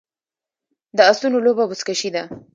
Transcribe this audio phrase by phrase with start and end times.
[0.97, 2.23] د اسونو لوبه بزکشي ده